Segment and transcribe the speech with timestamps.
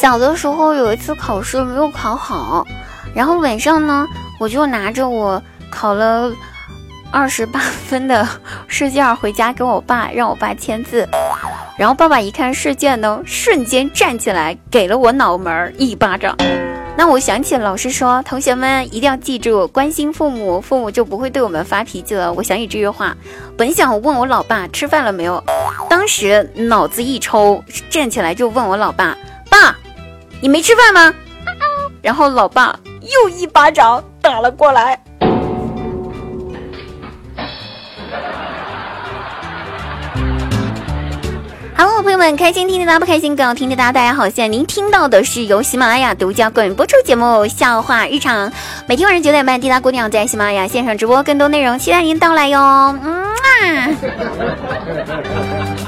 [0.00, 2.64] 小的时候有一次考试没有考好，
[3.12, 4.06] 然后晚上呢，
[4.38, 6.32] 我就拿着我考了
[7.10, 8.24] 二十八分的
[8.68, 11.04] 试卷回家给我爸，让我爸签字。
[11.76, 16.36] 然后爸爸一看试卷呢，瞬间站起来给了我脑门一巴掌。
[16.96, 22.32] 那我想起老师说，同学们一定要记住，关心父母，父母就不会对我们发脾气了。
[22.32, 23.16] 我想起这句话，
[23.56, 25.42] 本想问我老爸吃饭了没有，
[25.90, 29.16] 当时脑子一抽，站起来就问我老爸
[29.50, 29.76] ：“爸，
[30.40, 31.12] 你没吃饭吗？”
[32.00, 34.98] 然后老爸又一巴掌打了过来。
[41.76, 43.92] Hello，朋友们，开心听滴答，不开心更要听滴答。
[43.92, 48.50] 大家好，现在您听到的是由喜马拉雅独家冠名播出节目《笑话日常》，
[48.88, 52.58] 每天晚上九点半，滴答姑娘在喜马拉雅线上直播，更多内容期待您到来哟。
[52.60, 53.90] 嗯啊。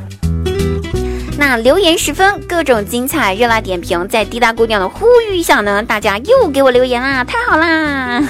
[1.48, 8.20] 那留言十分，各种精彩热辣点评，在滴答姑娘的呼吁下呢，大家又给我留言啦，太好啦！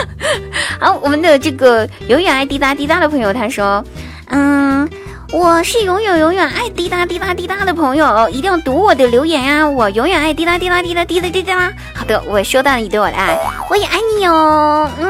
[0.80, 3.84] 好，我们的这个永远爱滴答滴答的朋友他说，
[4.30, 4.88] 嗯。
[5.30, 9.68] 我是永远永远爱滴答滴答滴答的朋友，一定要读我的留言呀！
[9.68, 11.70] 我永远爱滴答滴答滴答滴答滴答。
[11.94, 14.90] 好的，我收到了你对我的爱，我也爱你哦。
[14.98, 15.06] 嗯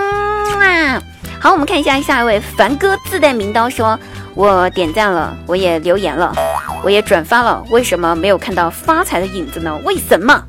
[0.61, 1.01] 啊，
[1.39, 3.97] 好，我们看一下下一位凡哥自带名刀说，
[4.35, 6.35] 我点赞了，我也留言了，
[6.83, 9.79] 我也转发了，为什么没有看到发财的影子呢？
[9.85, 10.43] 为什么？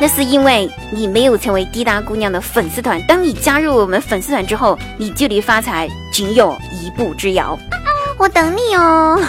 [0.00, 3.02] 那是因为你没有成为滴答姑娘的粉丝团。
[3.06, 7.58] 当你加入我们粉丝团之后，你距离发财仅有一步之遥。
[8.16, 9.20] 我等你哦。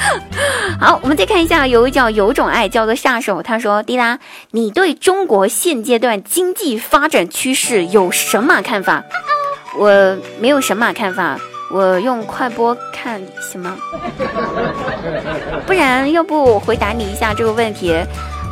[0.80, 3.42] 好，我们再看一下，有一叫有种爱，叫做下手。
[3.42, 4.18] 他说：“滴答，
[4.52, 9.04] 你对中国现阶段经济发展趋势有什么看法？”
[9.78, 11.38] 我没有神马看法，
[11.70, 13.76] 我用快播看行吗？
[15.66, 17.94] 不然，要不我回答你一下这个问题。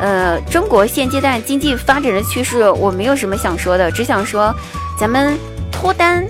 [0.00, 4.54] 呃，中国现阶段经济发展的趋势，我没有什么想说的，只想说，
[4.98, 5.36] 咱们
[5.72, 6.24] 脱单。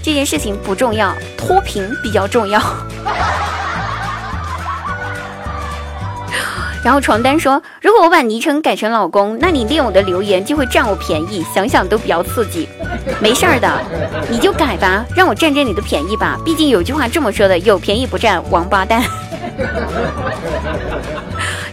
[0.00, 2.60] 这件事情不重要，脱贫比较重要。
[6.88, 12.66] 然后床单说：“如果我把昵称改成老公，那你念我的留言就会占我便宜，想想都比较刺激。
[13.20, 13.70] 没事儿的，
[14.30, 16.38] 你就改吧，让我占占你的便宜吧。
[16.46, 19.02] 毕竟有句话这么说的：有便宜不占，王八蛋。”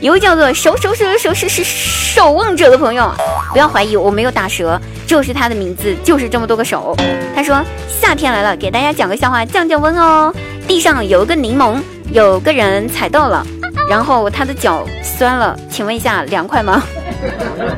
[0.02, 3.10] 一位叫做守守守守守守守望者的朋友，
[3.54, 4.78] 不要怀疑，我没有打折，
[5.08, 6.94] 就是他的名字，就是这么多个手。
[7.34, 10.36] 他说夏天来了，给大家讲个笑话降降温哦。
[10.68, 11.78] 地上有一个柠檬，
[12.12, 13.48] 有个人踩到了，
[13.90, 16.82] 然后他的脚酸了，请问一下凉快吗？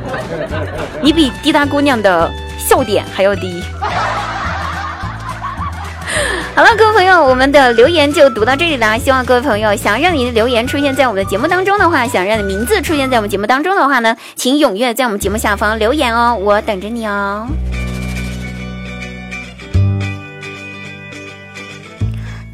[1.02, 3.62] 你比滴答姑娘的笑点还要低。
[6.56, 8.98] 好了，各位朋友，我们的留言就读到这里了。
[8.98, 17.46] 希望各位朋友想让你的留言出现在我们的节目当中的话，想让你的名字出现在我们节目当中的话呢，请踊跃在我们节目下方留言哦，我等着你哦。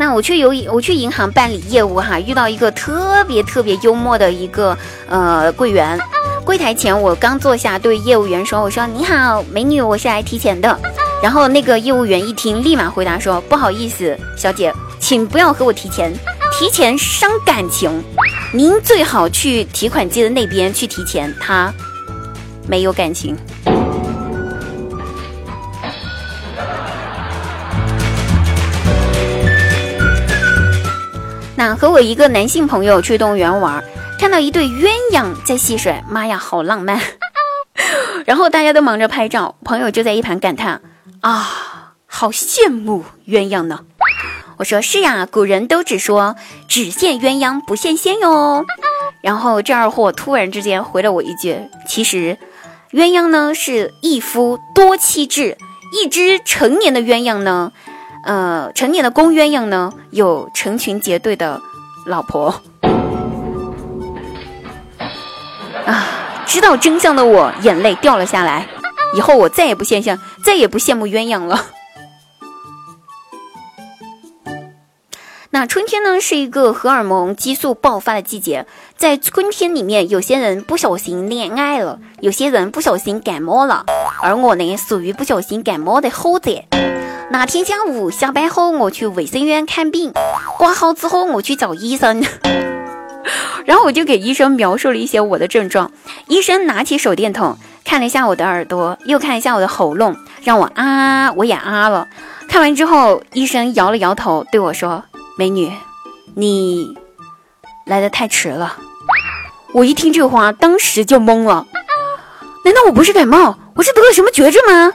[0.04, 4.76] 那我去邮我去银行办理业务哈，遇到一个特别特别幽默的一个
[5.08, 5.98] 呃柜员，
[6.44, 10.78] 柜台前我刚坐下，对业务员说：“我说你好，美女，我是来提钱的。”
[11.22, 14.70] 然后那个业务员一听，立马回答说：“不好意思，小姐，
[15.00, 16.12] 请不要和我提钱，
[16.52, 18.04] 提钱伤感情。
[18.52, 21.72] 您最好去提款机的那边去提钱，他
[22.68, 23.34] 没有感情。”
[31.76, 33.82] 和我一个男性朋友去动物园玩，
[34.18, 37.00] 看到一对鸳鸯在戏水，妈呀，好浪漫！
[38.24, 40.80] 然后大家都忙着拍照，朋友就在一旁感叹。
[41.20, 43.80] 啊，好羡慕鸳鸯呢！
[44.56, 46.36] 我说是呀，古人都只说
[46.68, 48.64] 只羡鸳鸯不羡仙哟。
[49.20, 51.58] 然后这二货突然之间回了我一句：
[51.88, 52.38] 其实
[52.92, 55.58] 鸳鸯呢是一夫多妻制，
[55.92, 57.72] 一只成年的鸳鸯呢，
[58.24, 61.60] 呃，成年的公鸳鸯呢有成群结队的
[62.06, 62.62] 老婆。
[65.84, 66.06] 啊，
[66.46, 68.66] 知道真相的我眼泪掉了下来。
[69.14, 71.66] 以后我再也不羡羡，再也不羡慕鸳鸯了。
[75.50, 78.66] 那春天呢，是一个荷尔蒙激素爆发的季节。
[78.96, 83.84] 在春天里面，有些人不小心恋爱了，有些人不小心感冒了，
[84.22, 86.50] 而我呢，属于不小心感冒的后者。
[87.34, 90.12] 那天下午下班后，我去卫生院看病，
[90.56, 92.22] 挂号之后，我去找医生，
[93.66, 95.90] 然后我就给医生描述了一些我的症状。
[96.28, 97.58] 医生拿起手电筒。
[97.84, 102.06] 看了一下我的耳朵，又看一下我的喉咙，让我啊，我也啊了。
[102.48, 105.02] 看完之后，医生摇了摇头，对我说
[105.36, 105.72] ：“美女，
[106.36, 106.96] 你
[107.84, 108.76] 来的太迟了。”
[109.74, 111.66] 我一听这话，当时就懵了。
[112.64, 113.58] 难道我不是感冒？
[113.74, 114.92] 我是得了什么绝症吗？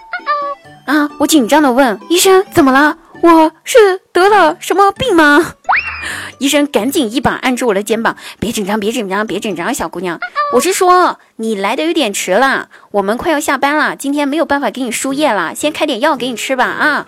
[0.90, 1.08] 啊！
[1.20, 2.98] 我紧张的问医生：“怎么了？
[3.22, 3.78] 我是
[4.12, 5.54] 得了什么病吗？”
[6.40, 10.20] 医生赶紧一把按住我的肩膀：“别紧张，别紧张，别紧张，小姑娘，
[10.56, 17.06] 我是说你来的有点迟了，我们快要下班了，今天没有办法给你输液了，先开点药给你吃吧。”啊。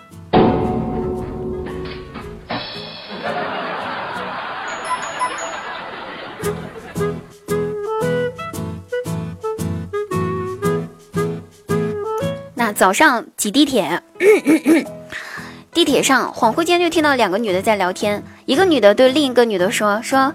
[12.82, 14.02] 早上挤地铁，
[15.72, 18.20] 地铁上恍惚间就听到两个女的在聊天。
[18.44, 20.34] 一个女的对另一个女的说：“说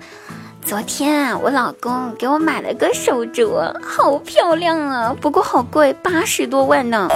[0.63, 7.09] 昨天我老公给我买了个手镯，好漂亮啊，不过好贵，八十多万呢。”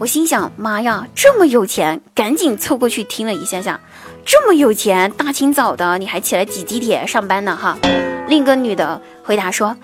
[0.00, 3.78] 我心想：“妈呀，这么有钱！”赶紧凑过去听了一下下。
[4.24, 7.56] 这么有钱，大清早的你还起来挤地铁上班呢？
[7.56, 7.78] 哈。
[8.26, 9.76] 另一个女的回答说：“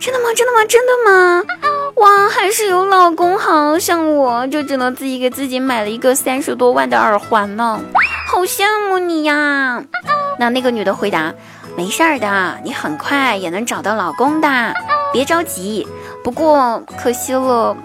[0.00, 0.34] 真的吗？
[0.34, 0.64] 真的吗？
[0.68, 1.44] 真的吗？”
[1.96, 7.80] 哇，还是有老公好，像我就只能自己给自己买了一个三十多万的耳环呢，
[8.28, 9.82] 好羡慕你呀！
[10.38, 11.32] 那那个女的回答
[11.76, 14.74] ：“没事儿的，你很快也能找到老公的，
[15.12, 15.86] 别着急。
[16.22, 17.76] 不过可惜了，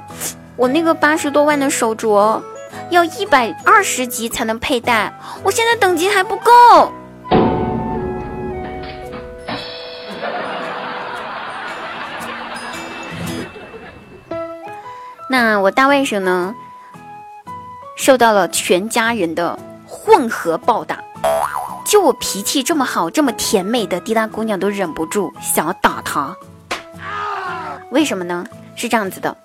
[0.55, 2.41] 我那个八十多万的手镯
[2.89, 5.13] 要一百二十级才能佩戴，
[5.43, 6.91] 我现在等级还不够。”
[15.31, 16.55] 那我大外甥呢，
[17.95, 21.03] 受到了全家人的混合暴打，
[21.85, 26.35] 就我脾气这么好、这么甜美的滴答姑娘都忍不住想要打他。
[27.91, 28.47] 为什么呢？
[28.75, 29.37] 是这样子的，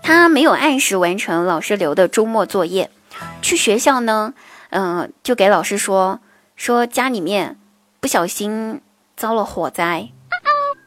[0.00, 2.88] 他没有按时完成老师留的周末作业，
[3.40, 4.34] 去学校呢，
[4.70, 6.20] 嗯，就给老师说
[6.54, 7.58] 说家里面
[7.98, 8.80] 不小心
[9.16, 10.10] 遭了火灾，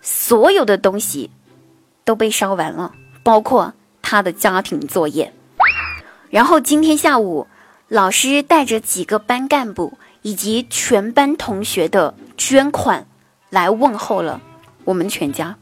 [0.01, 1.29] 所有的东西
[2.05, 3.73] 都被烧完了，包括。
[4.07, 5.33] 他的家庭作业，
[6.29, 7.47] 然后今天下午，
[7.87, 13.07] 老师带着几个班干部以及全班同学的捐款
[13.49, 14.39] 来问候了
[14.83, 15.55] 我们全家。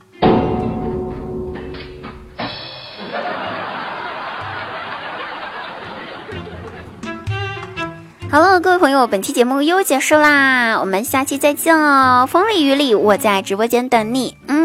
[8.29, 12.27] 好了，各位朋友，本期节目又结束啦，我们下期再见哦！
[12.29, 14.62] 风里雨里，我在直播间等你，嗯。